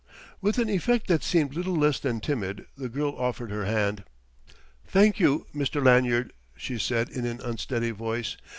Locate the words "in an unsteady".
7.09-7.91